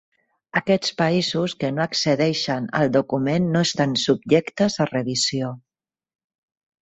[0.59, 5.51] Aquests països que no accedeixen al document no estan subjectes a revisió.